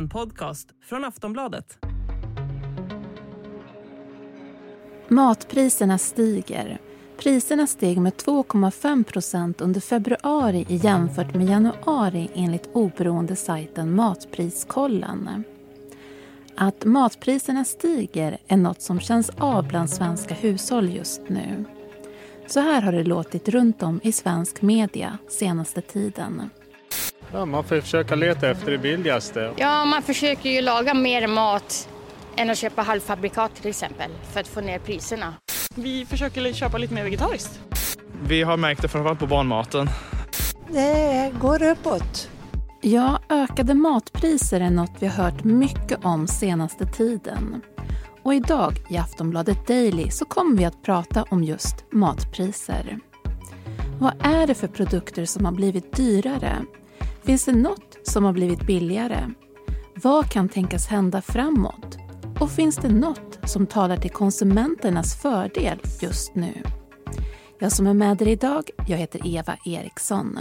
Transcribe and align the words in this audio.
En 0.00 0.08
podcast 0.08 0.68
från 0.82 1.04
Aftonbladet. 1.04 1.78
Matpriserna 5.08 5.98
stiger. 5.98 6.80
Priserna 7.18 7.66
steg 7.66 8.00
med 8.00 8.12
2,5 8.12 9.04
procent 9.04 9.60
under 9.60 9.80
februari 9.80 10.66
jämfört 10.68 11.34
med 11.34 11.46
januari 11.46 12.30
enligt 12.34 12.68
oberoende 12.72 13.36
sajten 13.36 13.94
Matpriskollen. 13.94 15.44
Att 16.54 16.84
matpriserna 16.84 17.64
stiger 17.64 18.38
är 18.46 18.56
något 18.56 18.82
som 18.82 19.00
känns 19.00 19.30
av 19.38 19.68
bland 19.68 19.90
svenska 19.90 20.34
hushåll 20.34 20.90
just 20.90 21.28
nu. 21.28 21.64
Så 22.46 22.60
här 22.60 22.82
har 22.82 22.92
det 22.92 23.04
låtit 23.04 23.48
runt 23.48 23.82
om 23.82 24.00
i 24.02 24.12
svensk 24.12 24.62
media 24.62 25.18
senaste 25.28 25.80
tiden. 25.80 26.50
Ja, 27.32 27.44
man 27.44 27.64
får 27.64 27.80
försöka 27.80 28.14
leta 28.14 28.50
efter 28.50 28.70
det 28.70 28.78
billigaste. 28.78 29.52
Ja, 29.56 29.84
man 29.84 30.02
försöker 30.02 30.50
ju 30.50 30.60
laga 30.60 30.94
mer 30.94 31.26
mat 31.26 31.88
än 32.36 32.50
att 32.50 32.58
köpa 32.58 32.82
halvfabrikat 32.82 33.54
till 33.54 33.70
exempel 33.70 34.10
för 34.32 34.40
att 34.40 34.48
få 34.48 34.60
ner 34.60 34.78
priserna. 34.78 35.34
Vi 35.74 36.06
försöker 36.06 36.52
köpa 36.52 36.78
lite 36.78 36.94
mer 36.94 37.04
vegetariskt. 37.04 37.60
Vi 38.22 38.42
har 38.42 38.56
märkt 38.56 38.82
det 38.82 38.88
framförallt 38.88 39.18
på 39.18 39.26
barnmaten. 39.26 39.88
Det 40.68 41.32
går 41.40 41.62
uppåt. 41.62 42.28
Ja, 42.80 43.20
ökade 43.28 43.74
matpriser 43.74 44.60
är 44.60 44.70
något 44.70 44.92
vi 44.98 45.06
har 45.06 45.24
hört 45.24 45.44
mycket 45.44 46.04
om 46.04 46.26
senaste 46.26 46.86
tiden. 46.86 47.62
Och 48.22 48.34
idag 48.34 48.72
i 48.90 48.96
Aftonbladet 48.96 49.66
Daily 49.66 50.10
så 50.10 50.24
kommer 50.24 50.56
vi 50.56 50.64
att 50.64 50.82
prata 50.82 51.24
om 51.30 51.44
just 51.44 51.84
matpriser. 51.92 52.98
Vad 53.98 54.12
är 54.26 54.46
det 54.46 54.54
för 54.54 54.68
produkter 54.68 55.24
som 55.24 55.44
har 55.44 55.52
blivit 55.52 55.96
dyrare? 55.96 56.56
Finns 57.22 57.44
det 57.44 57.52
något 57.52 57.96
som 58.02 58.24
har 58.24 58.32
blivit 58.32 58.66
billigare? 58.66 59.30
Vad 59.94 60.30
kan 60.30 60.48
tänkas 60.48 60.86
hända 60.86 61.22
framåt? 61.22 61.98
Och 62.40 62.50
finns 62.50 62.76
det 62.76 62.88
något 62.88 63.38
som 63.44 63.66
talar 63.66 63.96
till 63.96 64.10
konsumenternas 64.10 65.22
fördel 65.22 65.78
just 66.00 66.34
nu? 66.34 66.62
Jag 67.58 67.72
som 67.72 67.86
är 67.86 67.94
med 67.94 68.22
er 68.22 68.28
idag, 68.28 68.70
jag 68.88 68.98
heter 68.98 69.20
Eva 69.24 69.56
Eriksson. 69.64 70.38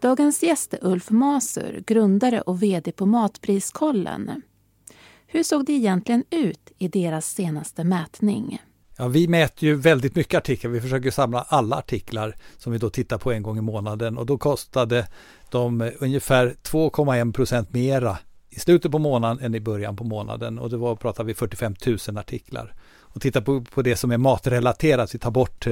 Dagens 0.00 0.42
gäst 0.42 0.74
är 0.74 0.86
Ulf 0.86 1.10
Masur, 1.10 1.82
grundare 1.86 2.40
och 2.40 2.62
VD 2.62 2.92
på 2.92 3.06
Matpriskollen. 3.06 4.42
Hur 5.26 5.42
såg 5.42 5.66
det 5.66 5.72
egentligen 5.72 6.24
ut 6.30 6.72
i 6.78 6.88
deras 6.88 7.30
senaste 7.30 7.84
mätning? 7.84 8.62
Ja, 8.96 9.08
vi 9.08 9.28
mäter 9.28 9.68
ju 9.68 9.74
väldigt 9.74 10.16
mycket 10.16 10.38
artiklar. 10.38 10.70
Vi 10.70 10.80
försöker 10.80 11.10
samla 11.10 11.40
alla 11.48 11.76
artiklar 11.76 12.36
som 12.58 12.72
vi 12.72 12.78
då 12.78 12.90
tittar 12.90 13.18
på 13.18 13.32
en 13.32 13.42
gång 13.42 13.58
i 13.58 13.60
månaden 13.60 14.18
och 14.18 14.26
då 14.26 14.38
kostade 14.38 15.06
de 15.50 15.92
ungefär 15.98 16.54
2,1 16.62 17.32
procent 17.32 17.72
mera 17.72 18.18
i 18.50 18.60
slutet 18.60 18.92
på 18.92 18.98
månaden 18.98 19.44
än 19.44 19.54
i 19.54 19.60
början 19.60 19.96
på 19.96 20.04
månaden 20.04 20.58
och 20.58 20.70
det 20.70 20.76
var, 20.76 20.96
pratar 20.96 21.24
vi 21.24 21.34
45 21.34 21.74
000 21.86 22.18
artiklar. 22.18 22.74
Och 23.00 23.20
titta 23.20 23.42
på, 23.42 23.60
på 23.60 23.82
det 23.82 23.96
som 23.96 24.10
är 24.10 24.18
matrelaterat, 24.18 25.14
vi 25.14 25.18
tar 25.18 25.30
bort 25.30 25.66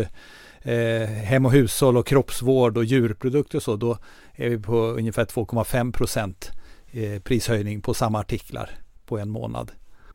eh, 0.62 1.09
hem 1.09 1.47
och 1.47 1.53
hushåll 1.53 1.97
och 1.97 2.06
kroppsvård 2.06 2.77
och 2.77 2.84
djurprodukter 2.84 3.59
och 3.59 3.62
så, 3.62 3.77
då 3.77 3.98
är 4.34 4.48
vi 4.48 4.59
på 4.59 4.77
ungefär 4.77 5.25
2,5 5.25 5.93
procent 5.93 6.50
eh, 6.91 7.20
prishöjning 7.20 7.83
på 7.83 7.95
samma 7.95 8.20
artiklar 8.20 8.70
på 9.06 9.19
en 9.19 9.31
månad. 9.31 9.73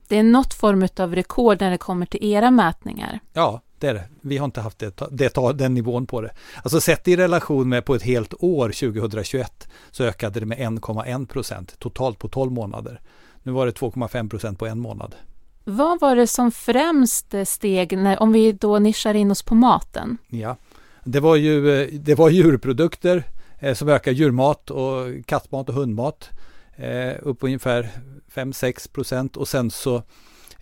Det 0.07 0.17
är 0.17 0.23
något 0.23 0.53
form 0.53 0.87
av 0.99 1.15
rekord 1.15 1.61
när 1.61 1.71
det 1.71 1.77
kommer 1.77 2.05
till 2.05 2.23
era 2.23 2.51
mätningar. 2.51 3.19
Ja, 3.33 3.61
det 3.79 3.87
är 3.87 3.93
det. 3.93 4.03
Vi 4.21 4.37
har 4.37 4.45
inte 4.45 4.61
haft 4.61 4.79
det, 4.79 5.01
det, 5.11 5.53
den 5.53 5.73
nivån 5.73 6.07
på 6.07 6.21
det. 6.21 6.31
Alltså 6.63 6.81
sett 6.81 7.07
i 7.07 7.15
relation 7.15 7.69
med 7.69 7.85
på 7.85 7.95
ett 7.95 8.03
helt 8.03 8.33
år 8.39 8.69
2021 8.69 9.67
så 9.91 10.03
ökade 10.03 10.39
det 10.39 10.45
med 10.45 10.57
1,1 10.57 11.25
procent 11.25 11.79
totalt 11.79 12.19
på 12.19 12.27
12 12.27 12.51
månader. 12.51 13.01
Nu 13.43 13.51
var 13.51 13.65
det 13.65 13.71
2,5 13.71 14.29
procent 14.29 14.59
på 14.59 14.65
en 14.65 14.79
månad. 14.79 15.15
Vad 15.63 15.99
var 15.99 16.15
det 16.15 16.27
som 16.27 16.51
främst 16.51 17.33
steg 17.45 17.97
när, 17.97 18.21
om 18.21 18.31
vi 18.31 18.51
då 18.51 18.79
nischar 18.79 19.13
in 19.13 19.31
oss 19.31 19.43
på 19.43 19.55
maten? 19.55 20.17
Ja, 20.27 20.55
det 21.03 21.19
var 21.19 21.35
ju 21.35 21.85
det 21.91 22.15
var 22.15 22.29
djurprodukter 22.29 23.23
eh, 23.59 23.73
som 23.73 23.89
ökar 23.89 24.11
djurmat 24.11 24.71
och 24.71 25.25
kattmat 25.25 25.69
och 25.69 25.75
hundmat 25.75 26.29
eh, 26.77 27.13
upp 27.21 27.37
ungefär 27.43 27.89
5-6 28.33 28.91
procent 28.91 29.37
och 29.37 29.47
sen 29.47 29.71
så 29.71 30.03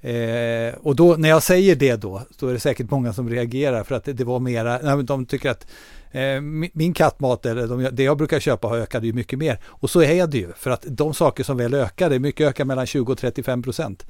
Eh, 0.06 0.74
och 0.74 0.96
då 0.96 1.16
när 1.16 1.30
jag 1.30 1.44
säger 1.44 1.76
det 1.76 1.96
då, 1.96 2.22
då 2.40 2.48
är 2.48 2.54
det 2.54 2.60
säkert 2.60 2.92
många 2.92 3.14
som 3.14 3.30
reagerar 3.30 3.84
för 3.84 3.96
att 3.96 4.04
det, 4.04 4.14
det 4.14 4.24
var 4.24 4.40
mera, 4.40 4.80
nej, 4.84 5.04
de 5.04 5.26
tycker 5.26 5.50
att 5.50 5.68
eh, 6.12 6.42
min 6.74 6.94
kattmat 6.94 7.46
eller 7.46 7.68
de, 7.68 7.90
det 7.92 8.04
jag 8.04 8.18
brukar 8.18 8.40
köpa 8.40 8.68
har 8.68 8.78
ökat 8.78 9.04
ju 9.04 9.14
mycket 9.14 9.40
mer. 9.40 9.60
Och 9.66 9.90
så 9.90 10.02
är 10.02 10.28
det 10.28 10.38
ju, 10.38 10.54
för 10.54 10.72
att 10.72 10.86
de 10.88 11.14
saker 11.14 11.44
som 11.44 11.58
väl 11.58 11.74
ökar, 11.74 12.10
det 12.10 12.16
är 12.16 12.20
mycket 12.20 12.48
ökar 12.48 12.66
mellan 12.66 12.86
20 12.86 13.12
och 13.12 13.18
35 13.18 13.64
procent 13.64 14.06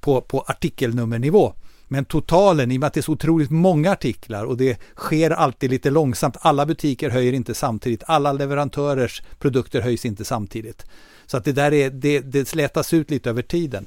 på, 0.00 0.20
på 0.20 0.40
artikelnummernivå. 0.40 1.52
Men 1.94 2.04
totalen, 2.04 2.72
i 2.72 2.76
och 2.76 2.80
med 2.80 2.86
att 2.86 2.94
det 2.94 3.00
är 3.00 3.02
så 3.02 3.12
otroligt 3.12 3.50
många 3.50 3.92
artiklar 3.92 4.44
och 4.44 4.56
det 4.56 4.80
sker 4.96 5.30
alltid 5.30 5.70
lite 5.70 5.90
långsamt, 5.90 6.36
alla 6.40 6.66
butiker 6.66 7.10
höjer 7.10 7.32
inte 7.32 7.54
samtidigt, 7.54 8.02
alla 8.06 8.32
leverantörers 8.32 9.22
produkter 9.38 9.80
höjs 9.80 10.04
inte 10.04 10.24
samtidigt. 10.24 10.86
Så 11.26 11.36
att 11.36 11.44
det 11.44 11.52
där 11.52 11.72
är, 11.72 11.90
det, 11.90 12.20
det 12.20 12.48
slätas 12.48 12.92
ut 12.92 13.10
lite 13.10 13.30
över 13.30 13.42
tiden. 13.42 13.86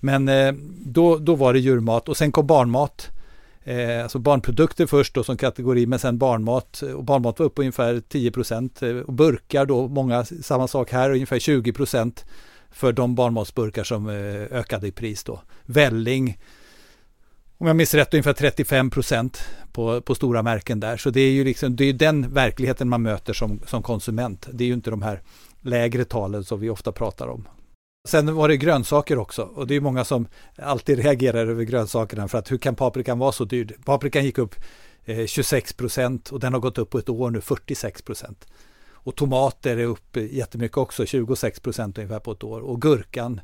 Men 0.00 0.28
eh, 0.28 0.52
då, 0.84 1.16
då 1.16 1.34
var 1.34 1.52
det 1.52 1.58
djurmat 1.58 2.08
och 2.08 2.16
sen 2.16 2.32
kom 2.32 2.46
barnmat. 2.46 3.08
Eh, 3.64 4.02
alltså 4.02 4.18
barnprodukter 4.18 4.86
först 4.86 5.14
då 5.14 5.24
som 5.24 5.36
kategori 5.36 5.86
men 5.86 5.98
sen 5.98 6.18
barnmat. 6.18 6.82
Och 6.82 7.04
barnmat 7.04 7.38
var 7.38 7.46
upp 7.46 7.58
ungefär 7.58 8.00
10 8.08 8.30
procent. 8.30 8.82
Eh, 8.82 8.96
och 8.96 9.12
burkar 9.12 9.66
då, 9.66 9.88
många, 9.88 10.24
samma 10.24 10.68
sak 10.68 10.92
här, 10.92 11.10
ungefär 11.10 11.38
20 11.38 11.72
procent 11.72 12.24
för 12.70 12.92
de 12.92 13.14
barnmatsburkar 13.14 13.84
som 13.84 14.08
eh, 14.08 14.58
ökade 14.58 14.86
i 14.86 14.92
pris 14.92 15.24
då. 15.24 15.40
Välling, 15.66 16.38
om 17.58 17.66
jag 17.66 17.76
minns 17.76 17.94
rätt, 17.94 18.14
ungefär 18.14 18.32
35 18.32 18.90
procent 18.90 19.42
på, 19.72 20.00
på 20.00 20.14
stora 20.14 20.42
märken 20.42 20.80
där. 20.80 20.96
Så 20.96 21.10
det 21.10 21.20
är 21.20 21.30
ju 21.30 21.44
liksom, 21.44 21.76
det 21.76 21.84
är 21.84 21.92
den 21.92 22.34
verkligheten 22.34 22.88
man 22.88 23.02
möter 23.02 23.32
som, 23.32 23.60
som 23.66 23.82
konsument. 23.82 24.48
Det 24.52 24.64
är 24.64 24.68
ju 24.68 24.74
inte 24.74 24.90
de 24.90 25.02
här 25.02 25.22
lägre 25.60 26.04
talen 26.04 26.44
som 26.44 26.60
vi 26.60 26.70
ofta 26.70 26.92
pratar 26.92 27.28
om. 27.28 27.48
Sen 28.08 28.34
var 28.34 28.48
det 28.48 28.56
grönsaker 28.56 29.18
också 29.18 29.42
och 29.42 29.66
det 29.66 29.74
är 29.74 29.80
många 29.80 30.04
som 30.04 30.28
alltid 30.56 30.98
reagerar 30.98 31.46
över 31.46 31.64
grönsakerna 31.64 32.28
för 32.28 32.38
att 32.38 32.52
hur 32.52 32.58
kan 32.58 32.74
paprikan 32.74 33.18
vara 33.18 33.32
så 33.32 33.44
dyr? 33.44 33.76
Paprikan 33.84 34.24
gick 34.24 34.38
upp 34.38 34.54
eh, 35.04 35.26
26 35.26 35.72
procent 35.72 36.30
och 36.30 36.40
den 36.40 36.52
har 36.52 36.60
gått 36.60 36.78
upp 36.78 36.90
på 36.90 36.98
ett 36.98 37.08
år 37.08 37.30
nu 37.30 37.40
46 37.40 38.02
procent. 38.02 38.46
Och 38.90 39.16
tomater 39.16 39.76
är 39.76 39.84
upp 39.84 40.16
jättemycket 40.16 40.76
också, 40.76 41.06
26 41.06 41.60
procent 41.60 41.98
ungefär 41.98 42.20
på 42.20 42.32
ett 42.32 42.44
år 42.44 42.60
och 42.60 42.82
gurkan 42.82 43.40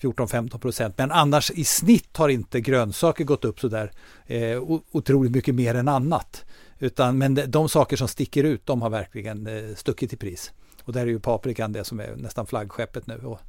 14-15 0.00 0.58
procent. 0.58 0.94
Men 0.98 1.12
annars 1.12 1.50
i 1.50 1.64
snitt 1.64 2.16
har 2.16 2.28
inte 2.28 2.60
grönsaker 2.60 3.24
gått 3.24 3.44
upp 3.44 3.60
sådär 3.60 3.92
eh, 4.26 4.62
otroligt 4.90 5.32
mycket 5.32 5.54
mer 5.54 5.74
än 5.74 5.88
annat. 5.88 6.44
Utan, 6.78 7.18
men 7.18 7.40
de 7.46 7.68
saker 7.68 7.96
som 7.96 8.08
sticker 8.08 8.44
ut, 8.44 8.66
de 8.66 8.82
har 8.82 8.90
verkligen 8.90 9.46
eh, 9.46 9.74
stuckit 9.74 10.12
i 10.12 10.16
pris. 10.16 10.52
Och 10.84 10.92
där 10.92 11.00
är 11.00 11.06
ju 11.06 11.20
paprikan 11.20 11.72
det 11.72 11.84
som 11.84 12.00
är 12.00 12.16
nästan 12.16 12.46
flaggskeppet 12.46 13.06
nu. 13.06 13.16
Och 13.24 13.40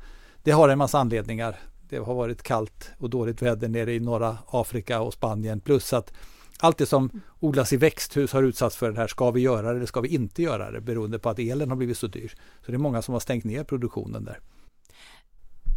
det 0.44 0.52
har 0.52 0.70
en 0.70 0.78
massa 0.78 1.00
anledningar. 1.00 1.60
Det 1.90 1.98
har 1.98 2.14
varit 2.14 2.44
kallt 2.44 2.92
och 2.98 3.10
dåligt 3.10 3.42
väder 3.42 3.68
nere 3.68 3.94
i 3.94 4.00
norra 4.00 4.38
Afrika 4.48 5.02
och 5.02 5.14
Spanien. 5.14 5.60
Plus 5.60 5.94
att 5.94 6.14
allt 6.60 6.78
det 6.78 6.86
som 6.86 7.22
odlas 7.40 7.74
i 7.74 7.78
växthus 7.78 8.34
har 8.34 8.44
utsatts 8.44 8.76
för 8.76 8.92
det 8.92 8.98
här. 8.98 9.08
Ska 9.08 9.32
vi 9.32 9.42
göra 9.42 9.70
det 9.72 9.78
eller 9.78 9.86
ska 9.86 10.02
vi 10.02 10.10
inte 10.10 10.42
göra 10.42 10.72
det? 10.72 10.82
Beroende 10.82 11.20
på 11.20 11.30
att 11.30 11.40
elen 11.40 11.70
har 11.70 11.78
blivit 11.78 11.98
så 11.98 12.08
dyr. 12.08 12.34
Så 12.66 12.72
det 12.72 12.76
är 12.76 12.78
många 12.78 13.02
som 13.02 13.14
har 13.14 13.20
stängt 13.20 13.44
ner 13.44 13.64
produktionen 13.64 14.24
där 14.24 14.40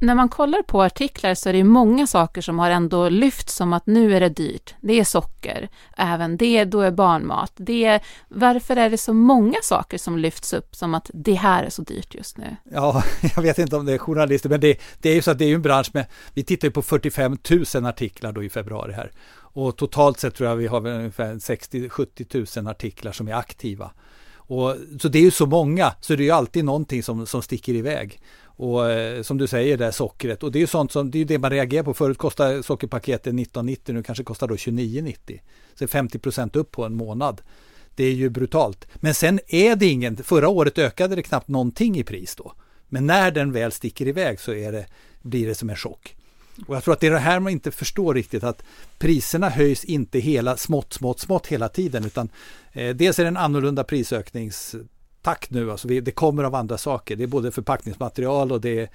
när 0.00 0.14
man 0.14 0.28
kollar 0.28 0.62
på 0.62 0.82
artiklar 0.82 1.34
så 1.34 1.48
är 1.48 1.52
det 1.52 1.64
många 1.64 2.06
saker 2.06 2.40
som 2.40 2.58
har 2.58 2.70
ändå 2.70 3.08
lyfts 3.08 3.54
som 3.54 3.72
att 3.72 3.86
nu 3.86 4.16
är 4.16 4.20
det 4.20 4.28
dyrt. 4.28 4.74
Det 4.80 5.00
är 5.00 5.04
socker, 5.04 5.68
även 5.96 6.36
det, 6.36 6.64
då 6.64 6.80
är 6.80 6.90
barnmat. 6.90 7.52
Det 7.56 7.84
är, 7.84 8.00
varför 8.28 8.76
är 8.76 8.90
det 8.90 8.98
så 8.98 9.12
många 9.12 9.58
saker 9.62 9.98
som 9.98 10.18
lyfts 10.18 10.52
upp 10.52 10.76
som 10.76 10.94
att 10.94 11.10
det 11.14 11.34
här 11.34 11.64
är 11.64 11.70
så 11.70 11.82
dyrt 11.82 12.14
just 12.14 12.38
nu? 12.38 12.56
Ja, 12.72 13.02
jag 13.36 13.42
vet 13.42 13.58
inte 13.58 13.76
om 13.76 13.86
det 13.86 13.92
är 13.92 13.98
journalister, 13.98 14.48
men 14.48 14.60
det, 14.60 14.80
det 15.00 15.10
är 15.10 15.14
ju 15.14 15.22
så 15.22 15.30
att 15.30 15.38
det 15.38 15.44
är 15.44 15.54
en 15.54 15.62
bransch 15.62 15.90
med, 15.92 16.06
vi 16.34 16.44
tittar 16.44 16.68
ju 16.68 16.72
på 16.72 16.82
45 16.82 17.38
000 17.74 17.86
artiklar 17.86 18.32
då 18.32 18.42
i 18.42 18.50
februari 18.50 18.92
här. 18.92 19.12
Och 19.52 19.76
totalt 19.76 20.20
sett 20.20 20.34
tror 20.34 20.48
jag 20.48 20.56
vi 20.56 20.66
har 20.66 20.86
ungefär 20.86 21.34
60-70 21.34 22.58
000 22.58 22.68
artiklar 22.70 23.12
som 23.12 23.28
är 23.28 23.34
aktiva. 23.34 23.90
Och, 24.50 24.76
så 25.00 25.08
det 25.08 25.18
är 25.18 25.22
ju 25.22 25.30
så 25.30 25.46
många, 25.46 25.92
så 26.00 26.16
det 26.16 26.22
är 26.22 26.24
ju 26.24 26.30
alltid 26.30 26.64
någonting 26.64 27.02
som, 27.02 27.26
som 27.26 27.42
sticker 27.42 27.74
iväg. 27.74 28.20
Och 28.60 28.90
eh, 28.90 29.22
som 29.22 29.38
du 29.38 29.46
säger, 29.46 29.76
det 29.76 29.92
sockret. 29.92 30.42
Och 30.42 30.52
det 30.52 30.58
är 30.58 30.60
ju 30.60 30.66
sånt 30.66 30.92
som, 30.92 31.10
det 31.10 31.18
är 31.18 31.24
det 31.24 31.38
man 31.38 31.50
reagerar 31.50 31.82
på. 31.82 31.94
Förut 31.94 32.18
kostade 32.18 32.62
sockerpaketet 32.62 33.34
19,90, 33.34 33.92
nu 33.92 34.02
kanske 34.02 34.24
kostar 34.24 34.48
då 34.48 34.54
29,90. 34.54 35.40
Så 35.74 35.86
50% 35.86 36.56
upp 36.56 36.70
på 36.70 36.84
en 36.84 36.94
månad. 36.94 37.40
Det 37.94 38.04
är 38.04 38.12
ju 38.12 38.28
brutalt. 38.28 38.86
Men 38.94 39.14
sen 39.14 39.40
är 39.46 39.76
det 39.76 39.86
ingen, 39.86 40.16
förra 40.16 40.48
året 40.48 40.78
ökade 40.78 41.16
det 41.16 41.22
knappt 41.22 41.48
någonting 41.48 41.98
i 41.98 42.04
pris 42.04 42.36
då. 42.36 42.52
Men 42.88 43.06
när 43.06 43.30
den 43.30 43.52
väl 43.52 43.72
sticker 43.72 44.08
iväg 44.08 44.40
så 44.40 44.52
är 44.52 44.72
det, 44.72 44.86
blir 45.22 45.46
det 45.46 45.54
som 45.54 45.70
en 45.70 45.76
chock. 45.76 46.16
Och 46.66 46.76
jag 46.76 46.84
tror 46.84 46.94
att 46.94 47.00
det 47.00 47.06
är 47.06 47.10
det 47.10 47.18
här 47.18 47.40
man 47.40 47.52
inte 47.52 47.70
förstår 47.70 48.14
riktigt 48.14 48.44
att 48.44 48.62
priserna 48.98 49.48
höjs 49.48 49.84
inte 49.84 50.18
hela 50.18 50.56
smått, 50.56 50.92
smått, 50.92 51.20
smått 51.20 51.46
hela 51.46 51.68
tiden 51.68 52.04
utan 52.04 52.28
eh, 52.72 52.96
dels 52.96 53.18
är 53.18 53.22
det 53.22 53.28
en 53.28 53.36
annorlunda 53.36 53.84
prisöknings 53.84 54.76
Tack 55.22 55.50
nu. 55.50 55.70
Alltså 55.70 55.88
vi, 55.88 56.00
det 56.00 56.10
kommer 56.10 56.44
av 56.44 56.54
andra 56.54 56.78
saker. 56.78 57.16
Det 57.16 57.22
är 57.22 57.28
både 57.28 57.50
förpackningsmaterial 57.50 58.52
och 58.52 58.60
det 58.60 58.80
är 58.80 58.88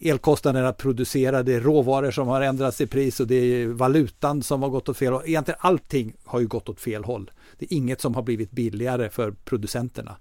elkostnaderna 0.00 0.68
att 0.68 0.78
producera, 0.78 1.42
det 1.42 1.54
är 1.54 1.60
råvaror 1.60 2.10
som 2.10 2.28
har 2.28 2.40
ändrats 2.40 2.80
i 2.80 2.86
pris 2.86 3.20
och 3.20 3.26
det 3.26 3.34
är 3.34 3.66
valutan 3.66 4.42
som 4.42 4.62
har 4.62 4.70
gått 4.70 4.88
åt 4.88 4.96
fel 4.96 5.12
håll. 5.12 5.22
Egentligen 5.26 5.60
allting 5.60 6.12
har 6.24 6.40
ju 6.40 6.46
gått 6.46 6.68
åt 6.68 6.80
fel 6.80 7.04
håll. 7.04 7.30
Det 7.58 7.72
är 7.72 7.76
inget 7.76 8.00
som 8.00 8.14
har 8.14 8.22
blivit 8.22 8.50
billigare 8.50 9.10
för 9.10 9.30
producenterna. 9.30 10.16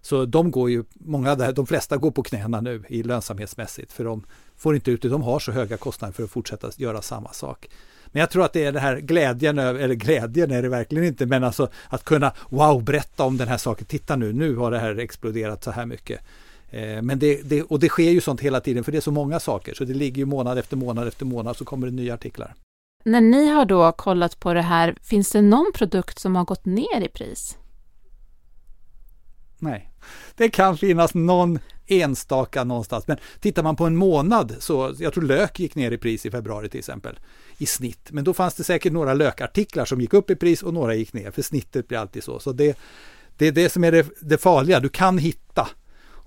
Så 0.00 0.24
de 0.24 0.50
går 0.50 0.70
ju, 0.70 0.84
många 0.94 1.34
där, 1.34 1.52
de 1.52 1.66
flesta 1.66 1.96
går 1.96 2.10
på 2.10 2.22
knäna 2.22 2.60
nu 2.60 2.84
i 2.88 3.02
lönsamhetsmässigt 3.02 3.92
för 3.92 4.04
de 4.04 4.26
får 4.56 4.74
inte 4.74 4.90
ut 4.90 5.02
det, 5.02 5.08
de 5.08 5.22
har 5.22 5.38
så 5.38 5.52
höga 5.52 5.76
kostnader 5.76 6.12
för 6.12 6.24
att 6.24 6.30
fortsätta 6.30 6.70
göra 6.76 7.02
samma 7.02 7.32
sak. 7.32 7.68
Men 8.12 8.20
jag 8.20 8.30
tror 8.30 8.44
att 8.44 8.52
det 8.52 8.64
är 8.64 8.72
den 8.72 8.82
här 8.82 8.96
glädjen, 8.96 9.58
eller 9.58 9.94
glädjen 9.94 10.50
är 10.50 10.62
det 10.62 10.68
verkligen 10.68 11.04
inte, 11.04 11.26
men 11.26 11.44
alltså 11.44 11.68
att 11.88 12.04
kunna 12.04 12.32
wow, 12.48 12.84
berätta 12.84 13.24
om 13.24 13.36
den 13.36 13.48
här 13.48 13.58
saken. 13.58 13.86
Titta 13.86 14.16
nu, 14.16 14.32
nu 14.32 14.56
har 14.56 14.70
det 14.70 14.78
här 14.78 14.98
exploderat 14.98 15.64
så 15.64 15.70
här 15.70 15.86
mycket. 15.86 16.20
Eh, 16.70 17.02
men 17.02 17.18
det, 17.18 17.40
det, 17.44 17.62
och 17.62 17.80
det 17.80 17.88
sker 17.88 18.10
ju 18.10 18.20
sånt 18.20 18.40
hela 18.40 18.60
tiden 18.60 18.84
för 18.84 18.92
det 18.92 18.98
är 18.98 19.02
så 19.02 19.10
många 19.10 19.40
saker 19.40 19.74
så 19.74 19.84
det 19.84 19.94
ligger 19.94 20.18
ju 20.18 20.24
månad 20.24 20.58
efter 20.58 20.76
månad 20.76 21.08
efter 21.08 21.26
månad 21.26 21.56
så 21.56 21.64
kommer 21.64 21.86
det 21.86 21.92
nya 21.92 22.14
artiklar. 22.14 22.54
När 23.04 23.20
ni 23.20 23.48
har 23.48 23.64
då 23.64 23.92
kollat 23.92 24.40
på 24.40 24.54
det 24.54 24.62
här, 24.62 24.96
finns 25.02 25.30
det 25.30 25.42
någon 25.42 25.72
produkt 25.74 26.18
som 26.18 26.36
har 26.36 26.44
gått 26.44 26.64
ner 26.64 27.00
i 27.00 27.08
pris? 27.08 27.56
Nej, 29.58 29.90
det 30.34 30.48
kan 30.48 30.78
finnas 30.78 31.14
någon 31.14 31.58
enstaka 31.86 32.64
någonstans. 32.64 33.06
Men 33.06 33.16
tittar 33.40 33.62
man 33.62 33.76
på 33.76 33.86
en 33.86 33.96
månad 33.96 34.56
så, 34.58 34.94
jag 34.98 35.12
tror 35.12 35.24
lök 35.24 35.60
gick 35.60 35.74
ner 35.74 35.90
i 35.90 35.98
pris 35.98 36.26
i 36.26 36.30
februari 36.30 36.68
till 36.68 36.78
exempel, 36.78 37.18
i 37.58 37.66
snitt. 37.66 38.08
Men 38.10 38.24
då 38.24 38.34
fanns 38.34 38.54
det 38.54 38.64
säkert 38.64 38.92
några 38.92 39.14
lökartiklar 39.14 39.84
som 39.84 40.00
gick 40.00 40.14
upp 40.14 40.30
i 40.30 40.36
pris 40.36 40.62
och 40.62 40.74
några 40.74 40.94
gick 40.94 41.12
ner, 41.12 41.30
för 41.30 41.42
snittet 41.42 41.88
blir 41.88 41.98
alltid 41.98 42.24
så. 42.24 42.38
Så 42.38 42.52
det, 42.52 42.78
det 43.36 43.46
är 43.46 43.52
det 43.52 43.68
som 43.68 43.84
är 43.84 43.92
det, 43.92 44.06
det 44.20 44.38
farliga, 44.38 44.80
du 44.80 44.88
kan 44.88 45.18
hitta. 45.18 45.68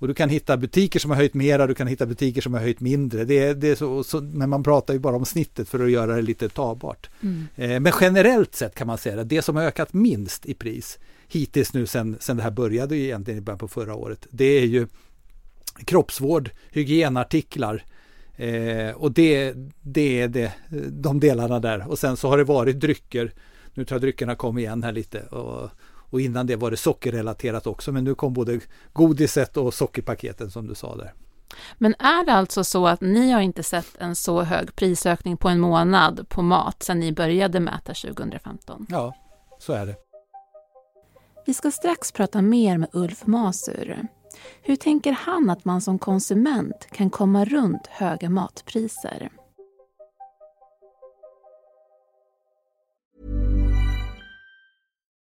Och 0.01 0.07
du 0.07 0.13
kan 0.13 0.30
hitta 0.30 0.57
butiker 0.57 1.00
som 1.00 1.12
har 1.12 1.18
höjt 1.18 1.34
mera, 1.34 1.68
du 1.68 1.74
kan 1.74 1.88
hitta 1.88 2.06
butiker 2.06 2.42
som 2.42 2.54
har 2.54 2.62
höjt 2.62 2.80
mindre. 2.80 3.25
Det, 3.25 3.54
det 3.54 3.68
är 3.68 3.75
så, 3.75 4.04
så, 4.04 4.22
men 4.22 4.50
man 4.50 4.63
pratar 4.63 4.94
ju 4.94 5.00
bara 5.00 5.16
om 5.16 5.25
snittet 5.25 5.69
för 5.69 5.86
att 5.86 5.92
göra 5.92 6.16
det 6.16 6.22
lite 6.22 6.50
tagbart. 6.50 7.10
Mm. 7.22 7.48
Eh, 7.56 7.80
men 7.80 7.94
generellt 8.01 8.56
sett 8.56 8.75
kan 8.75 8.88
man 8.88 8.98
säga 8.98 9.22
att 9.22 9.30
det 9.30 9.42
som 9.42 9.56
har 9.56 9.63
ökat 9.63 9.94
minst 9.94 10.45
i 10.45 10.54
pris 10.54 11.00
hittills 11.31 11.74
nu 11.74 11.86
sen, 11.86 12.18
sen 12.19 12.38
det 12.38 12.44
här 12.44 12.51
började 12.51 12.98
egentligen 12.98 13.38
i 13.38 13.42
början 13.42 13.60
på 13.60 13.68
förra 13.68 13.95
året, 13.95 14.28
det 14.30 14.45
är 14.45 14.66
ju 14.66 14.88
kroppsvård, 15.86 16.50
hygienartiklar 16.72 17.86
eh, 18.36 18.95
och 18.95 19.12
det, 19.12 19.54
det 19.81 20.22
är 20.22 20.28
det, 20.28 20.51
de 20.89 21.19
delarna 21.19 21.60
där. 21.60 21.89
Och 21.89 22.00
sen 22.00 22.18
så 22.18 22.28
har 22.28 22.38
det 22.38 22.44
varit 22.44 22.80
drycker. 22.80 23.33
Nu 23.74 23.86
tror 23.86 23.95
jag 23.95 24.01
dryckerna 24.01 24.36
kom 24.36 24.57
igen 24.57 24.83
här 24.83 24.92
lite. 24.92 25.22
Och, 25.22 25.69
och 25.83 26.22
innan 26.22 26.48
det 26.48 26.56
var 26.56 26.72
det 26.72 26.78
sockerrelaterat 26.78 27.68
också. 27.68 27.92
Men 27.92 28.04
nu 28.04 28.16
kom 28.16 28.34
både 28.34 28.60
godiset 28.94 29.57
och 29.57 29.74
sockerpaketen 29.74 30.51
som 30.51 30.68
du 30.68 30.75
sa 30.75 30.95
där. 30.95 31.13
Men 31.77 31.95
är 32.00 32.25
det 32.25 32.34
alltså 32.34 32.63
så 32.63 32.88
att 32.88 33.01
ni 33.01 33.31
har 33.31 33.42
inte 33.42 33.63
sett 33.63 33.95
en 34.00 34.16
så 34.16 34.42
hög 34.42 34.75
prisökning 34.75 35.38
på 35.38 35.50
en 35.50 35.60
månad 35.60 36.30
på 36.30 36.42
mat 36.42 36.84
sedan 36.84 37.00
ni 37.00 37.12
började 37.12 37.60
mäta 37.60 37.94
2015? 37.94 38.86
Ja, 38.89 39.16
så 39.60 39.74
är 39.74 39.86
det. 39.86 40.11
Vi 41.45 41.53
ska 41.53 41.71
strax 41.71 42.11
prata 42.11 42.41
mer 42.41 42.77
med 42.77 42.89
Ulf 42.93 43.25
Masur. 43.27 44.07
Hur 44.61 44.75
tänker 44.75 45.11
han 45.11 45.49
att 45.49 45.65
man 45.65 45.81
som 45.81 45.99
konsument 45.99 46.88
kan 46.91 47.09
komma 47.09 47.45
runt 47.45 47.88
höga 47.88 48.29
matpriser? 48.29 49.29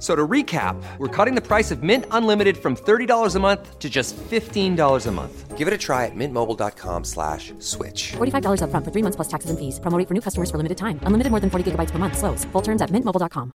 So 0.00 0.16
to 0.16 0.26
recap, 0.26 0.82
we're 0.96 1.14
cutting 1.24 1.34
the 1.34 1.46
price 1.46 1.70
of 1.70 1.82
Mint 1.82 2.06
Unlimited 2.10 2.56
from 2.56 2.74
$30 2.74 3.36
a 3.36 3.38
month 3.38 3.78
to 3.78 3.90
just 3.90 4.16
$15 4.16 5.06
a 5.06 5.12
month. 5.12 5.58
Give 5.58 5.68
it 5.68 5.74
a 5.74 5.78
try 5.78 6.06
at 6.06 6.12
mintmobile.com 6.14 7.04
slash 7.04 7.52
switch. 7.58 8.12
$45 8.12 8.62
up 8.62 8.70
front 8.70 8.82
for 8.86 8.92
three 8.92 9.02
months 9.02 9.16
plus 9.16 9.28
taxes 9.28 9.50
and 9.50 9.58
fees. 9.58 9.78
Promoting 9.78 10.06
for 10.06 10.14
new 10.14 10.22
customers 10.22 10.50
for 10.50 10.56
limited 10.56 10.78
time. 10.78 11.00
Unlimited 11.02 11.30
more 11.30 11.40
than 11.40 11.50
40 11.50 11.72
gigabytes 11.72 11.90
per 11.90 11.98
month. 11.98 12.16
Slows. 12.16 12.46
Full 12.46 12.62
terms 12.62 12.80
at 12.80 12.90
mintmobile.com. 12.90 13.52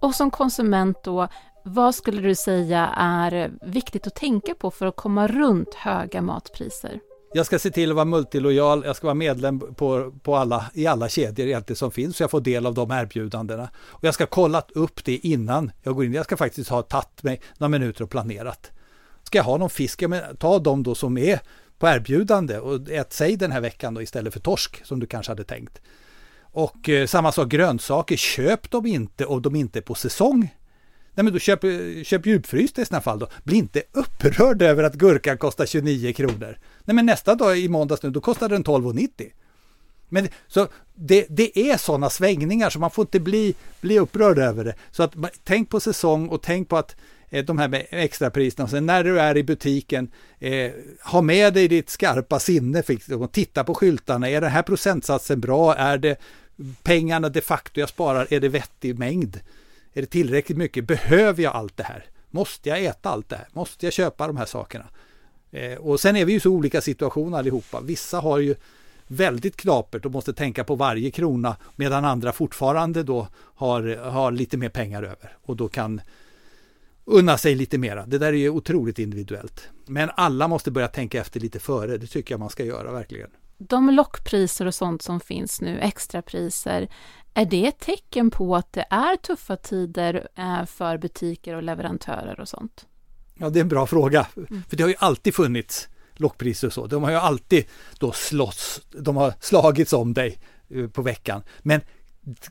Och 0.00 0.14
som 0.14 0.30
konsument 0.30 1.04
då, 1.04 1.28
vad 1.64 1.94
skulle 1.94 2.20
du 2.20 2.34
säga 2.34 2.92
är 2.96 3.50
viktigt 3.62 4.06
att 4.06 4.14
tänka 4.14 4.54
på 4.54 4.70
för 4.70 4.86
att 4.86 4.96
komma 4.96 5.26
runt 5.26 5.74
höga 5.74 6.22
matpriser? 6.22 7.00
Jag 7.32 7.46
ska 7.46 7.58
se 7.58 7.70
till 7.70 7.90
att 7.90 7.96
vara 7.96 8.04
multilojal, 8.04 8.82
jag 8.86 8.96
ska 8.96 9.06
vara 9.06 9.14
medlem 9.14 9.60
på, 9.60 10.12
på 10.22 10.36
alla, 10.36 10.70
i 10.74 10.86
alla 10.86 11.08
kedjor 11.08 11.46
egentligen 11.46 11.76
som 11.76 11.90
finns 11.90 12.16
så 12.16 12.22
jag 12.22 12.30
får 12.30 12.40
del 12.40 12.66
av 12.66 12.74
de 12.74 12.90
erbjudandena. 12.90 13.68
Och 13.76 14.04
jag 14.04 14.14
ska 14.14 14.24
ha 14.24 14.28
kollat 14.28 14.70
upp 14.70 15.04
det 15.04 15.16
innan 15.16 15.72
jag 15.82 15.94
går 15.94 16.04
in. 16.04 16.12
Jag 16.12 16.24
ska 16.24 16.36
faktiskt 16.36 16.70
ha 16.70 16.82
tagit 16.82 17.22
mig 17.22 17.40
några 17.58 17.68
minuter 17.68 18.04
och 18.04 18.10
planerat. 18.10 18.70
Ska 19.22 19.38
jag 19.38 19.44
ha 19.44 19.56
någon 19.56 19.70
fisk, 19.70 20.02
men 20.08 20.36
ta 20.36 20.58
de 20.58 20.82
då 20.82 20.94
som 20.94 21.18
är 21.18 21.40
på 21.78 21.88
erbjudande 21.88 22.58
och 22.58 22.90
ät 22.90 23.12
sig 23.12 23.36
den 23.36 23.52
här 23.52 23.60
veckan 23.60 23.94
då 23.94 24.02
istället 24.02 24.32
för 24.32 24.40
torsk 24.40 24.84
som 24.84 25.00
du 25.00 25.06
kanske 25.06 25.32
hade 25.32 25.44
tänkt. 25.44 25.80
Och 26.40 26.88
eh, 26.88 27.06
samma 27.06 27.32
sak 27.32 27.48
grönsaker, 27.48 28.16
köp 28.16 28.70
dem 28.70 28.86
inte 28.86 29.26
om 29.26 29.42
de 29.42 29.56
inte 29.56 29.78
är 29.78 29.82
på 29.82 29.94
säsong. 29.94 30.54
Nej 31.16 31.24
men 31.24 31.32
då 31.32 31.38
köp, 31.38 31.60
köp 32.04 32.26
djupfrysta 32.26 32.82
i 32.82 32.84
sådana 32.84 33.02
fall 33.02 33.18
då. 33.18 33.28
Bli 33.44 33.56
inte 33.56 33.82
upprörd 33.92 34.62
över 34.62 34.84
att 34.84 34.94
gurkan 34.94 35.38
kostar 35.38 35.66
29 35.66 36.12
kronor. 36.12 36.58
Nej 36.84 36.94
men 36.94 37.06
nästa 37.06 37.34
dag 37.34 37.58
i 37.58 37.68
måndags 37.68 38.02
nu, 38.02 38.10
då 38.10 38.20
kostar 38.20 38.48
den 38.48 38.64
12,90. 38.64 39.30
Men 40.08 40.28
så 40.46 40.68
det, 40.94 41.26
det 41.28 41.58
är 41.58 41.76
sådana 41.76 42.10
svängningar 42.10 42.70
så 42.70 42.78
man 42.78 42.90
får 42.90 43.02
inte 43.02 43.20
bli, 43.20 43.54
bli 43.80 43.98
upprörd 43.98 44.38
över 44.38 44.64
det. 44.64 44.74
Så 44.90 45.02
att 45.02 45.14
tänk 45.44 45.70
på 45.70 45.80
säsong 45.80 46.28
och 46.28 46.42
tänk 46.42 46.68
på 46.68 46.76
att 46.76 46.96
eh, 47.28 47.44
de 47.44 47.58
här 47.58 47.68
med 47.68 47.86
extrapriserna 47.90 48.64
och 48.64 48.70
sen 48.70 48.86
när 48.86 49.04
du 49.04 49.20
är 49.20 49.36
i 49.36 49.44
butiken, 49.44 50.10
eh, 50.38 50.70
ha 51.04 51.20
med 51.20 51.54
dig 51.54 51.68
ditt 51.68 51.90
skarpa 51.90 52.38
sinne 52.38 52.82
och 53.18 53.32
titta 53.32 53.64
på 53.64 53.74
skyltarna. 53.74 54.30
Är 54.30 54.40
den 54.40 54.50
här 54.50 54.62
procentsatsen 54.62 55.40
bra? 55.40 55.74
Är 55.74 55.98
det 55.98 56.20
pengarna 56.82 57.28
de 57.28 57.40
facto 57.40 57.80
jag 57.80 57.88
sparar, 57.88 58.26
är 58.30 58.40
det 58.40 58.48
vettig 58.48 58.98
mängd? 58.98 59.40
Är 59.96 60.00
det 60.00 60.06
tillräckligt 60.06 60.58
mycket? 60.58 60.84
Behöver 60.84 61.42
jag 61.42 61.54
allt 61.54 61.76
det 61.76 61.82
här? 61.82 62.04
Måste 62.30 62.68
jag 62.68 62.84
äta 62.84 63.10
allt 63.10 63.28
det 63.28 63.36
här? 63.36 63.48
Måste 63.52 63.86
jag 63.86 63.92
köpa 63.92 64.26
de 64.26 64.36
här 64.36 64.46
sakerna? 64.46 64.84
Eh, 65.50 65.78
och 65.78 66.00
sen 66.00 66.16
är 66.16 66.24
vi 66.24 66.32
ju 66.32 66.40
så 66.40 66.50
olika 66.50 66.80
situationer 66.80 67.38
allihopa. 67.38 67.80
Vissa 67.80 68.20
har 68.20 68.38
ju 68.38 68.54
väldigt 69.06 69.56
knapert 69.56 70.04
och 70.04 70.12
måste 70.12 70.32
tänka 70.32 70.64
på 70.64 70.74
varje 70.74 71.10
krona 71.10 71.56
medan 71.76 72.04
andra 72.04 72.32
fortfarande 72.32 73.02
då 73.02 73.28
har, 73.34 74.10
har 74.10 74.32
lite 74.32 74.56
mer 74.56 74.68
pengar 74.68 75.02
över 75.02 75.36
och 75.42 75.56
då 75.56 75.68
kan 75.68 76.00
unna 77.04 77.38
sig 77.38 77.54
lite 77.54 77.78
mera. 77.78 78.06
Det 78.06 78.18
där 78.18 78.26
är 78.26 78.32
ju 78.32 78.50
otroligt 78.50 78.98
individuellt. 78.98 79.68
Men 79.86 80.10
alla 80.16 80.48
måste 80.48 80.70
börja 80.70 80.88
tänka 80.88 81.20
efter 81.20 81.40
lite 81.40 81.58
före. 81.58 81.98
Det 81.98 82.06
tycker 82.06 82.32
jag 82.32 82.40
man 82.40 82.50
ska 82.50 82.64
göra 82.64 82.92
verkligen. 82.92 83.30
De 83.58 83.90
lockpriser 83.90 84.66
och 84.66 84.74
sånt 84.74 85.02
som 85.02 85.20
finns 85.20 85.60
nu, 85.60 85.78
extrapriser, 85.78 86.88
är 87.36 87.44
det 87.44 87.66
ett 87.66 87.78
tecken 87.78 88.30
på 88.30 88.56
att 88.56 88.72
det 88.72 88.86
är 88.90 89.16
tuffa 89.16 89.56
tider 89.56 90.28
eh, 90.34 90.64
för 90.64 90.98
butiker 90.98 91.54
och 91.54 91.62
leverantörer 91.62 92.40
och 92.40 92.48
sånt? 92.48 92.86
Ja, 93.34 93.50
det 93.50 93.58
är 93.58 93.60
en 93.60 93.68
bra 93.68 93.86
fråga. 93.86 94.26
Mm. 94.36 94.62
För 94.68 94.76
det 94.76 94.82
har 94.82 94.88
ju 94.88 94.96
alltid 94.98 95.34
funnits 95.34 95.88
lockpriser 96.14 96.66
och 96.66 96.72
så. 96.72 96.86
De 96.86 97.02
har 97.02 97.10
ju 97.10 97.16
alltid 97.16 97.64
då 97.98 98.12
slåss, 98.12 98.80
de 98.90 99.16
har 99.16 99.34
slagits 99.40 99.92
om 99.92 100.14
dig 100.14 100.38
eh, 100.68 100.88
på 100.88 101.02
veckan. 101.02 101.42
Men 101.62 101.80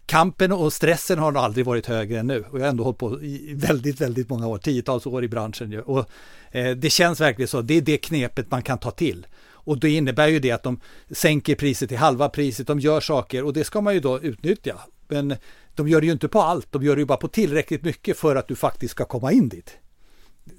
kampen 0.06 0.52
och 0.52 0.74
stressen 0.74 1.20
har 1.20 1.32
nog 1.32 1.44
aldrig 1.44 1.66
varit 1.66 1.86
högre 1.86 2.20
än 2.20 2.28
nu. 2.28 2.44
Och 2.50 2.60
jag 2.60 2.64
har 2.64 2.70
ändå 2.70 2.84
hållit 2.84 3.00
på 3.00 3.22
i 3.22 3.54
väldigt, 3.54 4.02
väldigt 4.02 4.30
många 4.30 4.48
år, 4.48 4.58
tiotals 4.58 5.06
år 5.06 5.24
i 5.24 5.28
branschen. 5.28 5.82
Och 5.86 6.10
eh, 6.52 6.72
det 6.72 6.90
känns 6.90 7.22
verkligen 7.22 7.48
så, 7.48 7.62
det 7.62 7.74
är 7.74 7.82
det 7.82 7.98
knepet 7.98 8.52
man 8.52 8.62
kan 8.62 8.78
ta 8.78 8.92
till. 8.92 9.28
Och 9.66 9.80
det 9.80 9.90
innebär 9.90 10.28
ju 10.28 10.40
det 10.40 10.52
att 10.52 10.64
de 10.64 10.80
sänker 11.12 11.56
priset 11.56 11.90
till 11.90 11.98
halva 11.98 12.30
priset, 12.30 12.68
de 12.68 12.80
gör 12.80 13.02
saker 13.02 13.44
och 13.44 13.54
det 13.54 13.64
ska 13.64 13.82
man 13.82 13.94
ju 13.94 14.00
då 14.00 14.22
utnyttja. 14.22 14.80
Men 15.08 15.36
de 15.76 15.88
gör 15.88 16.02
det 16.02 16.08
ju 16.08 16.14
inte 16.14 16.28
på 16.28 16.42
allt, 16.42 16.72
de 16.72 16.84
gör 16.84 16.96
det 16.96 17.00
ju 17.00 17.06
bara 17.06 17.18
på 17.18 17.28
tillräckligt 17.28 17.84
mycket 17.84 18.18
för 18.18 18.36
att 18.36 18.48
du 18.48 18.56
faktiskt 18.56 18.92
ska 18.92 19.06
komma 19.06 19.32
in 19.32 19.50
dit. 19.50 19.78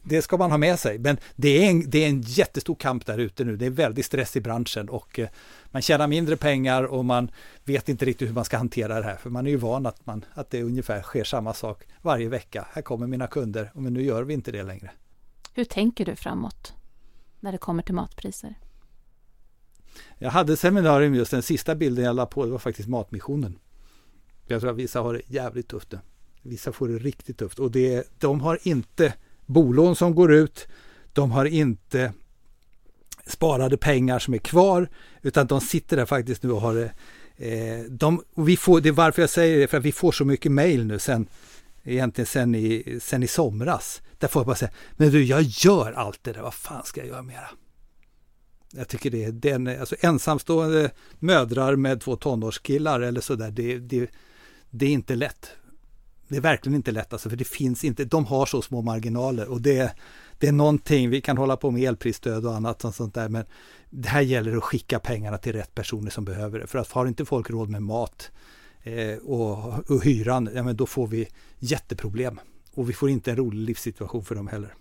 Det 0.03 0.23
ska 0.23 0.37
man 0.37 0.51
ha 0.51 0.59
med 0.59 0.79
sig, 0.79 0.99
men 0.99 1.19
det 1.37 1.49
är 1.49 1.71
en, 1.71 1.91
det 1.91 2.05
är 2.05 2.09
en 2.09 2.21
jättestor 2.21 2.75
kamp 2.75 3.07
där 3.07 3.19
ute 3.19 3.45
nu. 3.45 3.57
Det 3.57 3.67
är 3.67 3.71
väldigt 3.71 4.07
stress 4.07 4.37
i 4.37 4.41
branschen 4.41 4.89
och 4.89 5.19
eh, 5.19 5.29
man 5.67 5.83
tjänar 5.83 6.07
mindre 6.07 6.37
pengar 6.37 6.83
och 6.83 7.05
man 7.05 7.31
vet 7.65 7.89
inte 7.89 8.05
riktigt 8.05 8.29
hur 8.29 8.35
man 8.35 8.45
ska 8.45 8.57
hantera 8.57 9.01
det 9.01 9.05
här. 9.05 9.17
För 9.17 9.31
man 9.31 9.47
är 9.47 9.51
ju 9.51 9.57
van 9.57 9.87
att, 9.87 10.07
man, 10.07 10.25
att 10.35 10.51
det 10.51 10.63
ungefär 10.63 11.03
sker 11.03 11.25
samma 11.25 11.55
sak 11.55 11.83
varje 12.03 12.29
vecka. 12.29 12.67
Här 12.73 12.83
kommer 12.83 13.07
mina 13.07 13.27
kunder, 13.27 13.71
men 13.75 13.95
nu 13.95 14.03
gör 14.03 14.23
vi 14.23 14.35
inte 14.35 14.53
det 14.53 14.63
längre. 14.63 14.91
Hur 15.53 15.65
tänker 15.65 16.05
du 16.05 16.17
framåt 16.17 16.73
när 17.41 17.53
det 17.53 17.59
kommer 17.59 17.83
till 17.83 17.95
matpriser? 17.95 18.55
Jag 20.19 20.31
hade 20.31 20.57
seminarium 20.57 21.15
just 21.15 21.31
den 21.31 21.43
sista 21.43 21.75
bilden 21.75 22.05
jag 22.05 22.17
la 22.17 22.27
på, 22.27 22.45
det 22.45 22.51
var 22.53 22.59
faktiskt 22.59 22.89
Matmissionen. 22.89 23.59
Jag 24.47 24.61
tror 24.61 24.71
att 24.71 24.77
vissa 24.77 25.01
har 25.01 25.15
det 25.15 25.23
jävligt 25.27 25.69
tufft 25.69 25.93
nu. 25.93 25.99
Vissa 26.43 26.73
får 26.73 26.89
det 26.89 26.99
riktigt 26.99 27.39
tufft 27.39 27.59
och 27.59 27.71
det, 27.71 28.09
de 28.19 28.41
har 28.41 28.59
inte 28.63 29.15
bolån 29.47 29.97
som 29.97 30.15
går 30.15 30.33
ut. 30.33 30.69
De 31.13 31.31
har 31.31 31.45
inte 31.45 32.13
sparade 33.27 33.77
pengar 33.77 34.19
som 34.19 34.35
är 34.35 34.39
kvar 34.39 34.89
utan 35.23 35.47
de 35.47 35.61
sitter 35.61 35.97
där 35.97 36.07
faktiskt 36.07 36.43
nu 36.43 36.53
och 36.53 36.61
har 36.61 36.75
det. 36.75 36.93
Eh, 37.37 37.85
de, 37.91 38.23
och 38.35 38.49
vi 38.49 38.57
får, 38.57 38.81
det 38.81 38.89
är 38.89 38.93
varför 38.93 39.23
jag 39.23 39.31
säger 39.31 39.59
det, 39.59 39.67
för 39.67 39.79
att 39.79 39.85
vi 39.85 39.93
får 39.93 40.13
så 40.13 40.25
mycket 40.25 40.53
mail 40.53 40.87
nu 40.87 40.99
sen, 40.99 41.29
egentligen 41.85 42.27
sen 42.27 42.55
i, 42.55 42.99
sen 43.03 43.23
i 43.23 43.27
somras. 43.27 44.03
Där 44.19 44.29
får 44.29 44.41
jag 44.41 44.47
bara 44.47 44.57
säga, 44.57 44.71
men 44.93 45.11
du 45.11 45.25
jag 45.25 45.43
gör 45.43 45.93
allt 45.93 46.25
det 46.25 46.33
där, 46.33 46.43
vad 46.43 46.55
fan 46.55 46.85
ska 46.85 47.01
jag 47.01 47.09
göra 47.09 47.23
mera? 47.23 47.49
Jag 48.77 48.89
tycker 48.89 49.11
det 49.11 49.25
är 49.25 49.33
den, 49.33 49.67
alltså 49.81 49.97
ensamstående 50.01 50.91
mödrar 51.19 51.77
med 51.77 52.01
två 52.01 52.17
tonårskillar 52.17 53.01
eller 53.01 53.21
sådär, 53.21 53.51
det, 53.51 53.79
det, 53.79 54.11
det 54.71 54.87
är 54.87 54.91
inte 54.91 55.15
lätt. 55.15 55.51
Det 56.29 56.37
är 56.37 56.41
verkligen 56.41 56.77
inte 56.77 56.93
lätt 56.93 57.13
alltså, 57.13 57.31
för 57.31 57.37
det 57.37 57.49
finns 57.49 57.85
inte, 57.85 58.05
de 58.05 58.25
har 58.25 58.47
så 58.47 58.63
små 58.63 58.83
marginaler 58.83 59.49
och 59.49 59.61
det, 59.61 59.95
det 60.39 60.49
är 60.49 60.53
någonting, 60.53 61.11
vi 61.11 61.21
kan 61.21 61.37
hålla 61.37 61.57
på 61.57 61.71
med 61.71 61.83
elprisstöd 61.83 62.47
och 62.47 62.55
annat 62.55 62.85
och 62.85 62.95
sånt 62.95 63.15
där, 63.15 63.29
men 63.29 63.45
det 63.91 64.09
här 64.09 64.21
gäller 64.21 64.57
att 64.57 64.65
skicka 64.65 64.99
pengarna 64.99 65.39
till 65.39 65.53
rätt 65.53 65.75
personer 65.75 66.11
som 66.11 66.25
behöver 66.25 66.59
det. 66.59 66.67
För 66.67 66.79
att 66.79 66.93
har 66.93 67.07
inte 67.07 67.25
folk 67.25 67.51
råd 67.51 67.69
med 67.69 67.83
mat 67.83 68.31
eh, 68.83 69.17
och, 69.17 69.91
och 69.91 70.05
hyran, 70.05 70.51
ja 70.55 70.63
men 70.63 70.77
då 70.77 70.87
får 70.87 71.07
vi 71.07 71.29
jätteproblem. 71.59 72.41
Och 72.75 72.89
vi 72.89 72.93
får 72.93 73.11
inte 73.11 73.31
en 73.31 73.37
rolig 73.37 73.59
livssituation 73.59 74.25
för 74.25 74.35
dem 74.35 74.47
heller. 74.47 74.75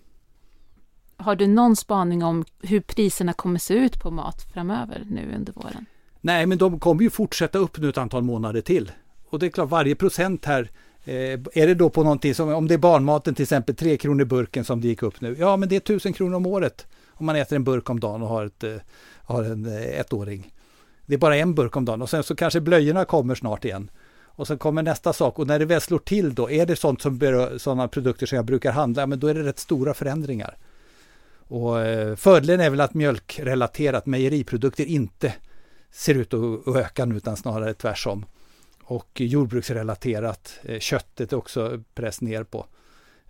Har 1.16 1.36
du 1.36 1.46
någon 1.46 1.76
spaning 1.76 2.24
om 2.24 2.44
hur 2.62 2.80
priserna 2.80 3.32
kommer 3.32 3.58
se 3.58 3.74
ut 3.74 4.00
på 4.00 4.10
mat 4.10 4.46
framöver 4.52 5.04
nu 5.10 5.34
under 5.36 5.52
våren? 5.52 5.86
Nej, 6.20 6.46
men 6.46 6.58
de 6.58 6.80
kommer 6.80 7.02
ju 7.02 7.10
fortsätta 7.10 7.58
upp 7.58 7.78
nu 7.78 7.88
ett 7.88 7.98
antal 7.98 8.22
månader 8.22 8.60
till. 8.60 8.92
Och 9.28 9.38
det 9.38 9.46
är 9.46 9.50
klart, 9.50 9.70
varje 9.70 9.94
procent 9.94 10.44
här 10.44 10.70
eh, 11.04 11.14
är 11.52 11.66
det 11.66 11.74
då 11.74 11.90
på 11.90 12.02
någonting 12.02 12.34
som, 12.34 12.54
om 12.54 12.68
det 12.68 12.74
är 12.74 12.78
barnmaten 12.78 13.34
till 13.34 13.42
exempel, 13.42 13.74
3 13.74 13.96
kronor 13.96 14.24
burken 14.24 14.64
som 14.64 14.80
det 14.80 14.88
gick 14.88 15.02
upp 15.02 15.20
nu. 15.20 15.36
Ja, 15.38 15.56
men 15.56 15.68
det 15.68 15.76
är 15.76 15.80
tusen 15.80 16.12
kronor 16.12 16.36
om 16.36 16.46
året 16.46 16.86
om 17.16 17.26
man 17.26 17.36
äter 17.36 17.56
en 17.56 17.64
burk 17.64 17.90
om 17.90 18.00
dagen 18.00 18.22
och 18.22 18.28
har, 18.28 18.46
ett, 18.46 18.64
eh, 18.64 18.76
har 19.16 19.42
en 19.42 19.66
eh, 19.66 20.00
ettåring. 20.00 20.52
Det 21.06 21.14
är 21.14 21.18
bara 21.18 21.36
en 21.36 21.54
burk 21.54 21.76
om 21.76 21.84
dagen 21.84 22.02
och 22.02 22.10
sen 22.10 22.22
så 22.22 22.36
kanske 22.36 22.60
blöjorna 22.60 23.04
kommer 23.04 23.34
snart 23.34 23.64
igen. 23.64 23.90
Och 24.24 24.46
sen 24.46 24.58
kommer 24.58 24.82
nästa 24.82 25.12
sak 25.12 25.38
och 25.38 25.46
när 25.46 25.58
det 25.58 25.64
väl 25.64 25.80
slår 25.80 25.98
till 25.98 26.34
då, 26.34 26.50
är 26.50 26.66
det 26.66 26.76
sånt 26.76 27.02
som 27.02 27.18
berör, 27.18 27.58
sådana 27.58 27.88
produkter 27.88 28.26
som 28.26 28.36
jag 28.36 28.44
brukar 28.44 28.72
handla, 28.72 29.06
men 29.06 29.18
då 29.20 29.26
är 29.26 29.34
det 29.34 29.42
rätt 29.42 29.58
stora 29.58 29.94
förändringar. 29.94 30.56
Och 31.48 31.80
eh, 31.80 32.16
fördelen 32.16 32.60
är 32.60 32.70
väl 32.70 32.80
att 32.80 32.94
mjölkrelaterat, 32.94 34.06
mejeriprodukter 34.06 34.84
inte 34.84 35.34
ser 35.90 36.14
ut 36.14 36.34
att 36.34 36.76
öka 36.76 37.04
nu 37.04 37.16
utan 37.16 37.36
snarare 37.36 37.74
tvärsom. 37.74 38.26
Och 38.82 39.20
jordbruksrelaterat, 39.20 40.58
eh, 40.62 40.78
köttet 40.78 41.32
är 41.32 41.36
också 41.36 41.82
press 41.94 42.20
ner 42.20 42.44
på. 42.44 42.66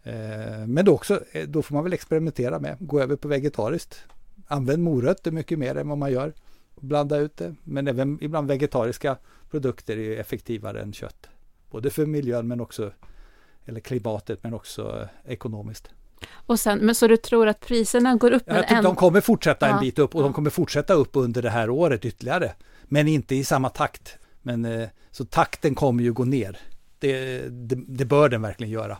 Eh, 0.02 0.66
men 0.66 0.84
då, 0.84 0.94
också, 0.94 1.20
då 1.48 1.62
får 1.62 1.74
man 1.74 1.84
väl 1.84 1.92
experimentera 1.92 2.58
med, 2.58 2.76
gå 2.80 3.00
över 3.00 3.16
på 3.16 3.28
vegetariskt. 3.28 4.04
Använd 4.46 4.82
morötter 4.82 5.30
mycket 5.30 5.58
mer 5.58 5.76
än 5.76 5.88
vad 5.88 5.98
man 5.98 6.12
gör. 6.12 6.32
Blanda 6.80 7.16
ut 7.16 7.36
det, 7.36 7.54
men 7.64 7.88
även 7.88 8.18
ibland 8.22 8.48
vegetariska 8.48 9.16
produkter 9.50 9.98
är 9.98 10.20
effektivare 10.20 10.80
än 10.82 10.92
kött. 10.92 11.28
Både 11.70 11.90
för 11.90 12.06
miljön 12.06 12.48
men 12.48 12.60
också, 12.60 12.92
eller 13.64 13.80
klimatet 13.80 14.42
men 14.42 14.54
också 14.54 15.08
ekonomiskt. 15.24 15.90
Och 16.30 16.60
sen, 16.60 16.78
men 16.78 16.94
så 16.94 17.06
du 17.06 17.16
tror 17.16 17.48
att 17.48 17.60
priserna 17.60 18.14
går 18.14 18.30
upp? 18.30 18.42
Jag 18.46 18.72
en... 18.72 18.84
De 18.84 18.96
kommer 18.96 19.20
fortsätta 19.20 19.68
en 19.68 19.80
bit 19.80 19.98
upp 19.98 20.14
och 20.14 20.22
de 20.22 20.32
kommer 20.32 20.50
fortsätta 20.50 20.94
upp 20.94 21.10
under 21.12 21.42
det 21.42 21.50
här 21.50 21.70
året 21.70 22.04
ytterligare. 22.04 22.52
Men 22.84 23.08
inte 23.08 23.34
i 23.34 23.44
samma 23.44 23.68
takt. 23.68 24.18
Men 24.42 24.64
eh, 24.64 24.88
så 25.10 25.24
takten 25.24 25.74
kommer 25.74 26.02
ju 26.02 26.12
gå 26.12 26.24
ner. 26.24 26.58
Det, 26.98 27.40
det, 27.48 27.78
det 27.88 28.04
bör 28.04 28.28
den 28.28 28.42
verkligen 28.42 28.72
göra. 28.72 28.98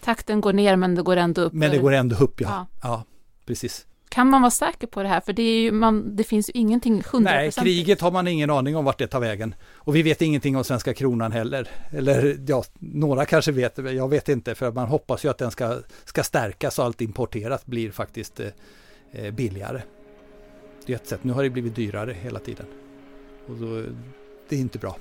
Takten 0.00 0.40
går 0.40 0.52
ner 0.52 0.76
men 0.76 0.94
det 0.94 1.02
går 1.02 1.16
ändå 1.16 1.42
upp. 1.42 1.52
Men 1.52 1.70
det 1.70 1.78
går 1.78 1.92
ändå 1.92 2.16
upp, 2.16 2.40
ja. 2.40 2.48
Ja, 2.50 2.66
ja 2.82 3.04
precis. 3.46 3.86
Kan 4.14 4.30
man 4.30 4.42
vara 4.42 4.50
säker 4.50 4.86
på 4.86 5.02
det 5.02 5.08
här? 5.08 5.20
För 5.20 5.32
det, 5.32 5.42
ju, 5.42 5.72
man, 5.72 6.16
det 6.16 6.24
finns 6.24 6.48
ju 6.48 6.52
ingenting 6.54 7.00
100%. 7.00 7.20
Nej, 7.20 7.52
kriget 7.52 8.00
har 8.00 8.10
man 8.10 8.28
ingen 8.28 8.50
aning 8.50 8.76
om 8.76 8.84
vart 8.84 8.98
det 8.98 9.06
tar 9.06 9.20
vägen. 9.20 9.54
Och 9.74 9.96
vi 9.96 10.02
vet 10.02 10.22
ingenting 10.22 10.56
om 10.56 10.64
svenska 10.64 10.94
kronan 10.94 11.32
heller. 11.32 11.68
Eller 11.90 12.36
ja, 12.46 12.64
några 12.78 13.24
kanske 13.24 13.52
vet, 13.52 13.78
jag 13.78 14.08
vet 14.08 14.28
inte, 14.28 14.54
för 14.54 14.72
man 14.72 14.88
hoppas 14.88 15.24
ju 15.24 15.28
att 15.28 15.38
den 15.38 15.50
ska, 15.50 15.78
ska 16.04 16.22
stärkas 16.22 16.78
och 16.78 16.84
allt 16.84 17.00
importerat 17.00 17.66
blir 17.66 17.90
faktiskt 17.90 18.40
eh, 18.40 18.46
eh, 19.12 19.30
billigare. 19.30 19.82
Det 20.86 20.92
är 20.92 20.96
ett 20.96 21.06
sätt. 21.06 21.24
Nu 21.24 21.32
har 21.32 21.42
det 21.42 21.50
blivit 21.50 21.76
dyrare 21.76 22.16
hela 22.22 22.38
tiden. 22.38 22.66
Och 23.48 23.56
då, 23.56 23.82
det 24.48 24.56
är 24.56 24.60
inte 24.60 24.78
bra. 24.78 24.96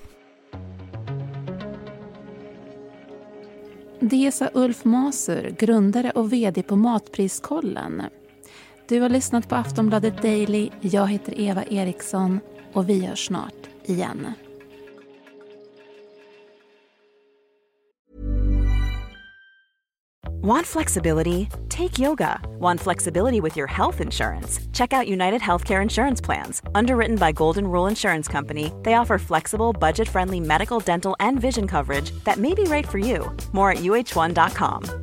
Det 4.00 4.32
sa 4.32 4.50
Ulf 4.54 4.86
Maser, 4.86 5.56
grundare 5.60 6.12
och 6.12 6.34
VD 6.34 6.64
på 6.64 6.76
Matpriskollen. 6.76 8.04
Du 8.94 9.02
har 9.02 9.10
lyssnat 9.10 9.50
på 9.50 9.56
Aftonbladet 9.56 10.22
Daily. 10.22 10.70
Jag 10.82 11.08
heter 11.08 11.40
Eva 11.40 11.64
Eriksson 11.64 12.40
och 12.74 12.90
vi 12.90 13.06
hörs 13.06 13.26
snart 13.26 13.68
igen. 13.86 14.28
Want 20.44 20.68
flexibility? 20.68 21.48
Take 21.70 22.00
yoga. 22.00 22.40
Want 22.60 22.82
flexibility 22.82 23.42
with 23.42 23.58
your 23.58 23.68
health 23.68 24.02
insurance? 24.02 24.62
Check 24.74 24.94
out 24.94 25.08
United 25.08 25.42
Healthcare 25.42 25.82
Insurance 25.82 26.26
Plans. 26.26 26.62
Underwritten 26.76 27.16
by 27.16 27.32
Golden 27.32 27.66
Rule 27.66 27.90
Insurance 27.90 28.32
Company, 28.32 28.72
they 28.84 28.94
offer 28.94 29.18
flexible, 29.18 29.74
budget 29.74 30.08
friendly 30.08 30.40
medical, 30.40 30.80
dental, 30.80 31.16
and 31.20 31.42
vision 31.42 31.68
coverage 31.68 32.12
that 32.26 32.38
may 32.38 32.54
be 32.54 32.64
right 32.64 32.88
for 32.92 33.00
you. 33.00 33.32
More 33.54 33.72
at 33.72 33.78
uh1.com. 33.80 35.03